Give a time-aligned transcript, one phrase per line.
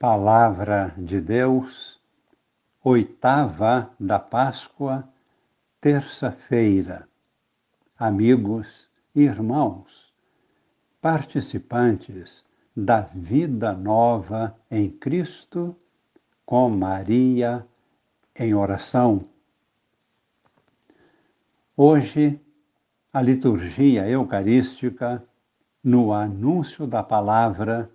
[0.00, 2.00] Palavra de Deus,
[2.82, 5.06] oitava da Páscoa,
[5.78, 7.06] terça-feira.
[7.98, 10.10] Amigos e irmãos,
[11.02, 15.76] participantes da vida nova em Cristo,
[16.46, 17.66] com Maria
[18.34, 19.28] em oração.
[21.76, 22.40] Hoje,
[23.12, 25.22] a liturgia eucarística,
[25.84, 27.90] no anúncio da palavra,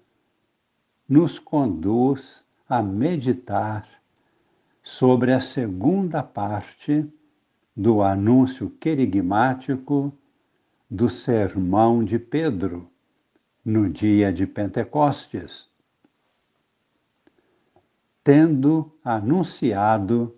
[1.07, 3.87] nos conduz a meditar
[4.81, 7.07] sobre a segunda parte
[7.75, 10.11] do anúncio querigmático
[10.89, 12.89] do sermão de Pedro,
[13.63, 15.67] no dia de Pentecostes.
[18.23, 20.35] Tendo anunciado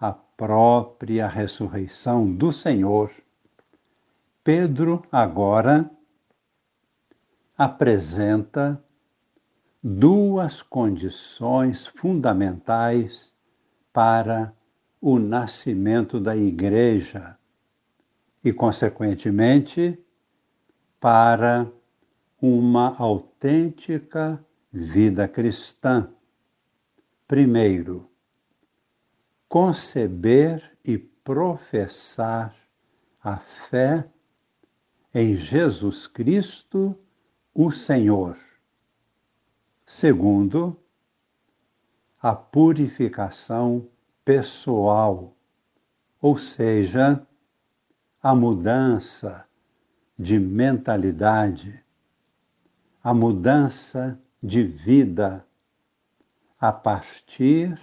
[0.00, 3.10] a própria ressurreição do Senhor,
[4.42, 5.90] Pedro agora
[7.56, 8.82] apresenta
[9.82, 13.34] duas condições fundamentais
[13.92, 14.54] para
[15.00, 17.36] o nascimento da Igreja
[18.44, 19.98] e, consequentemente,
[21.00, 21.68] para
[22.40, 26.08] uma autêntica vida cristã.
[27.26, 28.08] Primeiro,
[29.48, 32.54] conceber e professar
[33.20, 34.08] a fé
[35.12, 36.96] em Jesus Cristo,
[37.52, 38.51] o Senhor.
[39.86, 40.76] Segundo,
[42.20, 43.88] a purificação
[44.24, 45.34] pessoal,
[46.20, 47.26] ou seja,
[48.22, 49.44] a mudança
[50.16, 51.82] de mentalidade,
[53.02, 55.44] a mudança de vida
[56.60, 57.76] a partir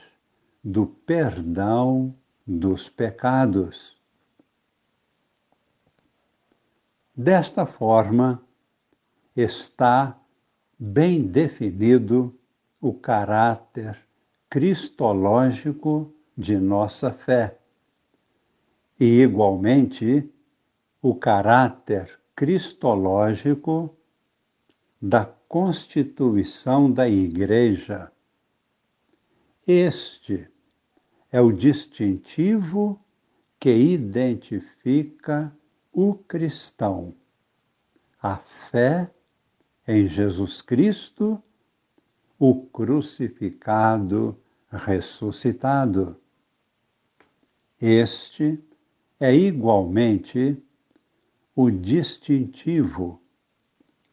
[0.64, 2.14] do perdão
[2.48, 3.98] dos pecados.
[7.14, 8.42] Desta forma,
[9.36, 10.19] está
[10.80, 12.34] bem definido
[12.80, 14.00] o caráter
[14.50, 17.60] cristológico de nossa fé
[18.98, 20.32] e, igualmente,
[21.02, 23.94] o caráter cristológico
[25.02, 28.10] da constituição da Igreja.
[29.68, 30.50] Este
[31.30, 33.00] é o distintivo
[33.60, 35.54] que identifica
[35.92, 37.14] o cristão,
[38.22, 39.12] a fé
[39.90, 41.42] em Jesus Cristo,
[42.38, 44.40] o crucificado,
[44.72, 46.16] ressuscitado.
[47.82, 48.64] Este
[49.20, 50.62] é igualmente
[51.56, 53.20] o distintivo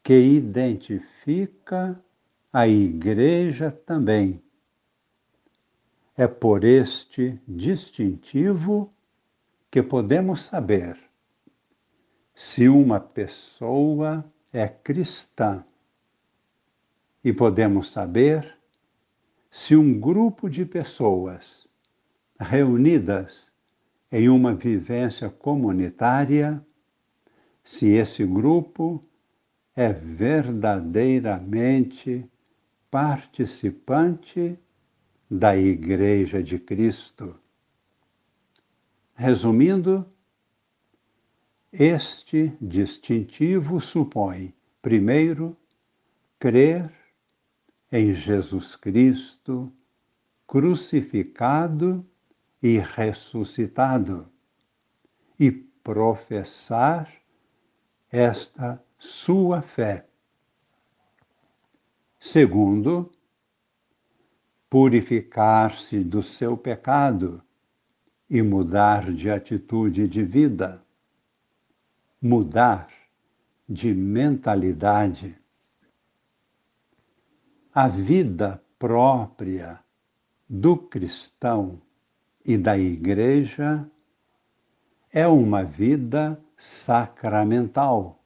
[0.01, 2.03] que identifica
[2.51, 4.41] a Igreja também.
[6.17, 8.91] É por este distintivo
[9.69, 10.97] que podemos saber
[12.33, 15.63] se uma pessoa é cristã.
[17.23, 18.57] E podemos saber
[19.51, 21.67] se um grupo de pessoas
[22.39, 23.51] reunidas
[24.11, 26.63] em uma vivência comunitária,
[27.63, 29.03] se esse grupo
[29.75, 32.29] é verdadeiramente
[32.89, 34.57] participante
[35.29, 37.35] da Igreja de Cristo.
[39.13, 40.05] Resumindo,
[41.71, 45.55] este distintivo supõe, primeiro,
[46.39, 46.91] crer
[47.91, 49.71] em Jesus Cristo
[50.45, 52.05] crucificado
[52.63, 54.29] e ressuscitado
[55.37, 57.11] e professar
[58.09, 60.07] esta sua fé.
[62.19, 63.11] Segundo,
[64.69, 67.43] purificar-se do seu pecado
[68.29, 70.83] e mudar de atitude de vida
[72.21, 72.89] mudar
[73.67, 75.37] de mentalidade.
[77.73, 79.79] A vida própria
[80.49, 81.81] do cristão
[82.43, 83.89] e da igreja
[85.11, 88.23] é uma vida sacramental.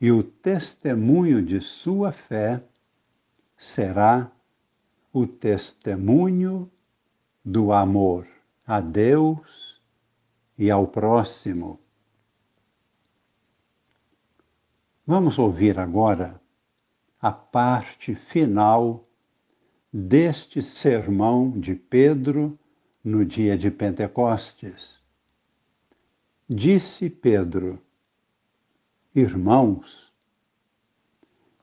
[0.00, 2.62] E o testemunho de sua fé
[3.56, 4.32] será
[5.12, 6.70] o testemunho
[7.44, 8.26] do amor
[8.66, 9.80] a Deus
[10.56, 11.81] e ao próximo.
[15.04, 16.40] Vamos ouvir agora
[17.20, 19.02] a parte final
[19.92, 22.56] deste sermão de Pedro
[23.02, 25.02] no dia de Pentecostes.
[26.48, 27.82] Disse Pedro,
[29.12, 30.12] irmãos,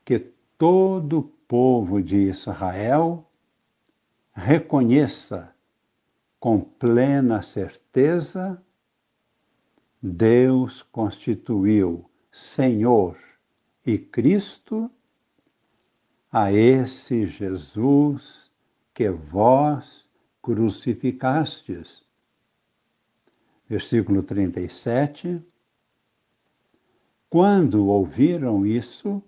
[0.04, 0.18] que
[0.58, 3.26] todo o povo de Israel
[4.34, 5.50] reconheça
[6.38, 8.62] com plena certeza
[10.02, 13.29] Deus constituiu Senhor
[13.86, 14.90] e Cristo
[16.30, 18.50] a esse Jesus
[18.94, 20.08] que vós
[20.42, 22.02] crucificastes.
[23.68, 25.42] Versículo 37.
[27.28, 29.22] Quando ouviram isso,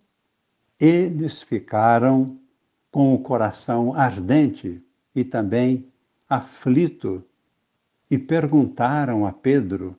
[0.79, 2.39] eles ficaram
[2.91, 4.83] com o coração ardente
[5.15, 5.91] e também
[6.29, 7.25] aflito
[8.11, 9.97] e perguntaram a Pedro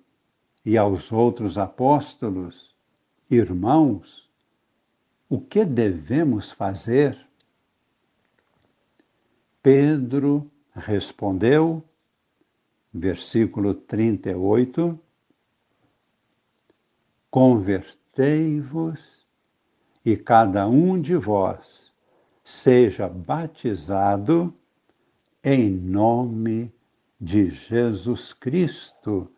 [0.66, 2.76] e aos outros apóstolos:
[3.30, 4.23] Irmãos,
[5.34, 7.18] o que devemos fazer?
[9.64, 11.84] Pedro respondeu,
[12.94, 15.00] versículo 38,
[17.32, 19.26] Convertei-vos
[20.06, 21.92] e cada um de vós
[22.44, 24.54] seja batizado
[25.44, 26.72] em nome
[27.20, 29.32] de Jesus Cristo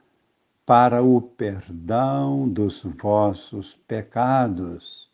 [0.65, 5.04] para o perdão dos vossos pecados,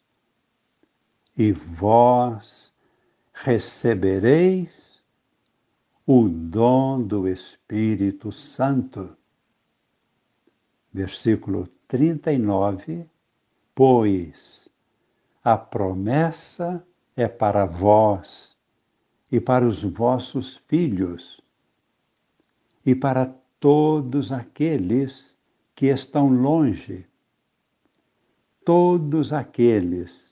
[1.41, 2.71] e vós
[3.33, 5.03] recebereis
[6.05, 9.17] o dom do Espírito Santo.
[10.93, 13.09] Versículo 39,
[13.73, 14.69] pois
[15.43, 16.85] a promessa
[17.15, 18.55] é para vós
[19.31, 21.41] e para os vossos filhos
[22.85, 23.25] e para
[23.59, 25.35] todos aqueles
[25.73, 27.07] que estão longe,
[28.63, 30.30] todos aqueles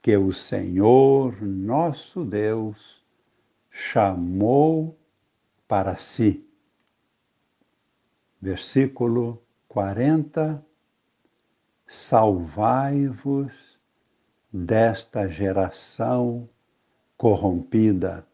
[0.00, 3.04] que o Senhor nosso Deus
[3.70, 4.98] chamou
[5.66, 6.46] para si.
[8.40, 10.64] Versículo 40
[11.86, 13.78] Salvai-vos
[14.52, 16.48] desta geração
[17.16, 18.26] corrompida.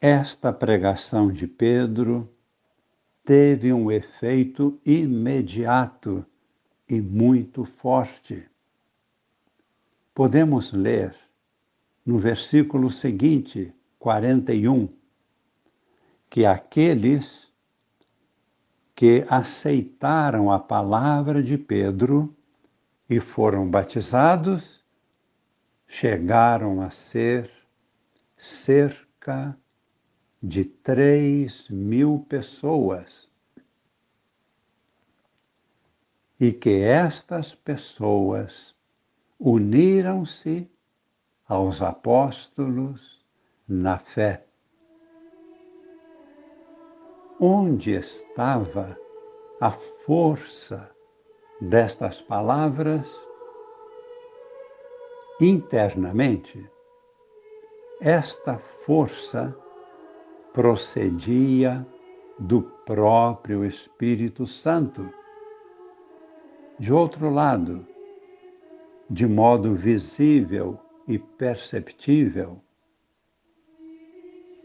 [0.00, 2.28] Esta pregação de Pedro
[3.24, 6.26] teve um efeito imediato
[6.88, 8.48] e muito forte.
[10.14, 11.14] Podemos ler
[12.04, 14.88] no versículo seguinte, 41,
[16.28, 17.52] que aqueles
[18.94, 22.34] que aceitaram a palavra de Pedro
[23.08, 24.84] e foram batizados
[25.86, 27.50] chegaram a ser
[28.36, 29.56] cerca
[30.42, 33.30] de três mil pessoas.
[36.40, 38.74] E que estas pessoas
[39.38, 40.68] uniram-se
[41.48, 43.24] aos apóstolos
[43.68, 44.46] na fé.
[47.40, 48.98] Onde estava
[49.60, 50.90] a força
[51.60, 53.06] destas palavras?
[55.40, 56.70] Internamente,
[58.00, 59.56] esta força
[60.52, 61.86] procedia
[62.38, 65.12] do próprio Espírito Santo.
[66.78, 67.86] De outro lado,
[69.08, 70.76] de modo visível
[71.06, 72.60] e perceptível,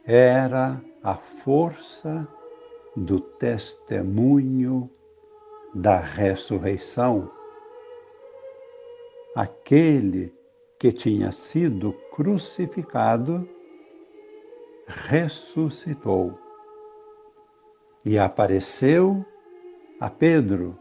[0.04, 2.28] era a força
[2.96, 4.90] do testemunho
[5.76, 7.32] da ressurreição.
[9.36, 10.34] Aquele
[10.80, 13.48] que tinha sido crucificado
[14.88, 16.40] ressuscitou
[18.04, 19.24] e apareceu
[20.00, 20.76] a Pedro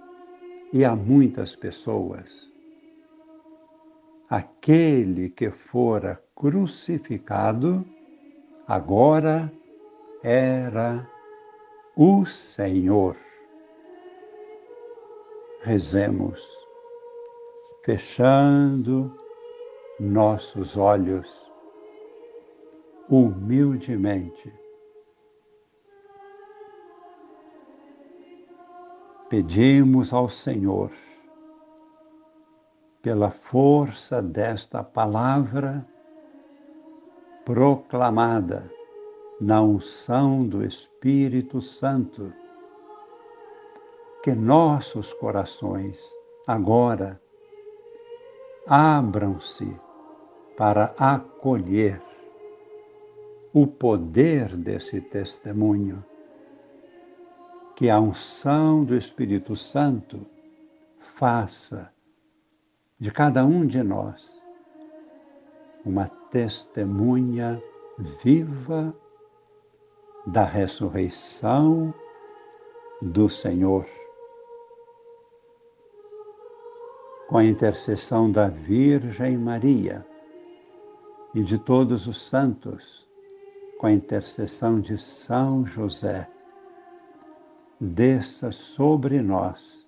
[0.73, 2.53] e a muitas pessoas.
[4.29, 7.85] Aquele que fora crucificado
[8.67, 9.51] agora
[10.23, 11.09] era
[11.97, 13.17] o Senhor.
[15.63, 16.41] Rezemos,
[17.85, 19.13] fechando
[19.99, 21.49] nossos olhos
[23.09, 24.53] humildemente.
[29.29, 30.91] Pedimos ao Senhor,
[33.03, 35.87] pela força desta palavra
[37.45, 38.71] proclamada
[39.39, 42.33] na unção do Espírito Santo,
[44.23, 46.11] que nossos corações
[46.47, 47.21] agora
[48.67, 49.79] abram-se
[50.57, 52.03] para acolher
[53.53, 56.03] o poder desse testemunho.
[57.79, 60.27] Que a unção do Espírito Santo
[60.99, 61.89] faça
[62.99, 64.43] de cada um de nós
[65.85, 67.63] uma testemunha
[68.21, 68.93] viva
[70.27, 71.95] da ressurreição
[73.01, 73.87] do Senhor.
[77.29, 80.05] Com a intercessão da Virgem Maria
[81.33, 83.09] e de todos os santos,
[83.79, 86.29] com a intercessão de São José,
[87.81, 89.87] desça sobre nós,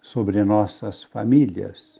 [0.00, 1.96] sobre nossas famílias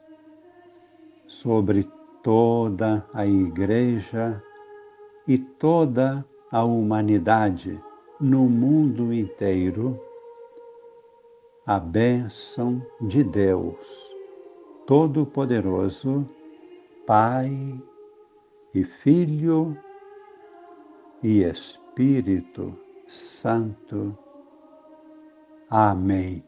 [1.27, 1.87] sobre
[2.23, 4.41] toda a Igreja
[5.27, 7.79] e toda a humanidade
[8.19, 9.99] no mundo inteiro,
[11.65, 13.77] a bênção de Deus
[14.87, 16.25] Todo-Poderoso,
[17.05, 17.77] Pai
[18.73, 19.77] e Filho
[21.21, 22.73] e Espírito
[23.07, 24.17] Santo.
[25.69, 26.43] Amém.